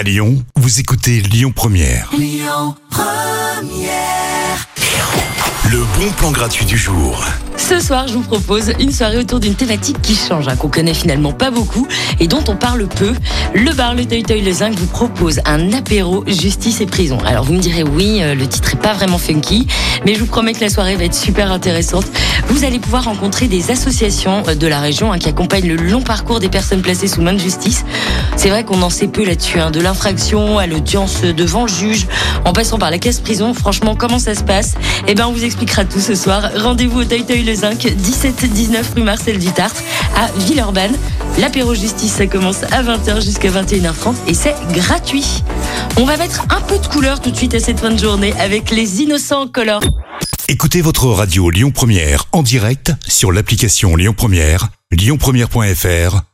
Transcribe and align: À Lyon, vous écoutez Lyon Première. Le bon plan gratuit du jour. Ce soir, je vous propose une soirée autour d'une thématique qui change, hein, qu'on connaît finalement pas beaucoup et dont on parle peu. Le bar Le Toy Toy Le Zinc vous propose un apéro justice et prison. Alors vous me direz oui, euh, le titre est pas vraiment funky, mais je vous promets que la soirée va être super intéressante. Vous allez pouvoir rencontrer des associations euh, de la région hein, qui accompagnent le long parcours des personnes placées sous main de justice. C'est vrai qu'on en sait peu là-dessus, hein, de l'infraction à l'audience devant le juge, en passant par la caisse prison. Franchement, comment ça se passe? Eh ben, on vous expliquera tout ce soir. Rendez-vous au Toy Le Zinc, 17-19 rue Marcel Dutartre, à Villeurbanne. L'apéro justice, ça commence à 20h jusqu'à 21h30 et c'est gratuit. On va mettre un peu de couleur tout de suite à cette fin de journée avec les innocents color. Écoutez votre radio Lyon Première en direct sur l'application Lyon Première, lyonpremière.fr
À 0.00 0.02
Lyon, 0.02 0.42
vous 0.56 0.80
écoutez 0.80 1.20
Lyon 1.20 1.52
Première. 1.54 2.10
Le 5.70 5.78
bon 5.98 6.10
plan 6.16 6.30
gratuit 6.30 6.64
du 6.64 6.78
jour. 6.78 7.22
Ce 7.58 7.78
soir, 7.78 8.08
je 8.08 8.14
vous 8.14 8.22
propose 8.22 8.72
une 8.80 8.92
soirée 8.92 9.18
autour 9.18 9.40
d'une 9.40 9.54
thématique 9.54 10.00
qui 10.00 10.16
change, 10.16 10.48
hein, 10.48 10.56
qu'on 10.56 10.70
connaît 10.70 10.94
finalement 10.94 11.32
pas 11.32 11.50
beaucoup 11.50 11.86
et 12.18 12.26
dont 12.26 12.42
on 12.48 12.56
parle 12.56 12.88
peu. 12.88 13.12
Le 13.54 13.72
bar 13.72 13.94
Le 13.94 14.06
Toy 14.06 14.22
Toy 14.22 14.40
Le 14.40 14.50
Zinc 14.50 14.74
vous 14.78 14.86
propose 14.86 15.40
un 15.44 15.72
apéro 15.74 16.24
justice 16.26 16.80
et 16.80 16.86
prison. 16.86 17.18
Alors 17.26 17.44
vous 17.44 17.52
me 17.52 17.60
direz 17.60 17.82
oui, 17.82 18.22
euh, 18.22 18.34
le 18.34 18.46
titre 18.46 18.72
est 18.72 18.80
pas 18.80 18.94
vraiment 18.94 19.18
funky, 19.18 19.66
mais 20.06 20.14
je 20.14 20.20
vous 20.20 20.26
promets 20.26 20.54
que 20.54 20.60
la 20.60 20.70
soirée 20.70 20.96
va 20.96 21.04
être 21.04 21.14
super 21.14 21.52
intéressante. 21.52 22.06
Vous 22.48 22.64
allez 22.64 22.78
pouvoir 22.78 23.04
rencontrer 23.04 23.48
des 23.48 23.70
associations 23.70 24.42
euh, 24.48 24.54
de 24.54 24.66
la 24.66 24.80
région 24.80 25.12
hein, 25.12 25.18
qui 25.18 25.28
accompagnent 25.28 25.68
le 25.68 25.76
long 25.76 26.00
parcours 26.00 26.40
des 26.40 26.48
personnes 26.48 26.80
placées 26.80 27.06
sous 27.06 27.20
main 27.20 27.34
de 27.34 27.38
justice. 27.38 27.84
C'est 28.36 28.48
vrai 28.48 28.64
qu'on 28.64 28.80
en 28.82 28.90
sait 28.90 29.08
peu 29.08 29.24
là-dessus, 29.24 29.60
hein, 29.60 29.70
de 29.70 29.80
l'infraction 29.80 30.58
à 30.58 30.66
l'audience 30.66 31.22
devant 31.22 31.62
le 31.62 31.68
juge, 31.68 32.06
en 32.44 32.52
passant 32.52 32.78
par 32.78 32.90
la 32.90 32.98
caisse 32.98 33.20
prison. 33.20 33.54
Franchement, 33.54 33.94
comment 33.94 34.18
ça 34.18 34.34
se 34.34 34.42
passe? 34.42 34.74
Eh 35.06 35.14
ben, 35.14 35.26
on 35.26 35.32
vous 35.32 35.44
expliquera 35.44 35.84
tout 35.84 36.00
ce 36.00 36.14
soir. 36.14 36.50
Rendez-vous 36.56 37.00
au 37.00 37.04
Toy 37.04 37.24
Le 37.42 37.54
Zinc, 37.54 37.84
17-19 37.84 38.94
rue 38.96 39.02
Marcel 39.02 39.38
Dutartre, 39.38 39.82
à 40.16 40.28
Villeurbanne. 40.38 40.96
L'apéro 41.38 41.74
justice, 41.74 42.12
ça 42.12 42.26
commence 42.26 42.62
à 42.64 42.82
20h 42.82 43.22
jusqu'à 43.22 43.50
21h30 43.50 44.14
et 44.26 44.34
c'est 44.34 44.54
gratuit. 44.72 45.42
On 45.98 46.04
va 46.04 46.16
mettre 46.16 46.44
un 46.50 46.60
peu 46.60 46.78
de 46.78 46.86
couleur 46.86 47.20
tout 47.20 47.30
de 47.30 47.36
suite 47.36 47.54
à 47.54 47.60
cette 47.60 47.80
fin 47.80 47.90
de 47.90 47.98
journée 47.98 48.34
avec 48.38 48.70
les 48.70 49.02
innocents 49.02 49.46
color. 49.46 49.80
Écoutez 50.48 50.80
votre 50.80 51.06
radio 51.06 51.50
Lyon 51.50 51.70
Première 51.70 52.24
en 52.32 52.42
direct 52.42 52.92
sur 53.06 53.32
l'application 53.32 53.96
Lyon 53.96 54.14
Première, 54.16 54.68
lyonpremière.fr 54.90 56.29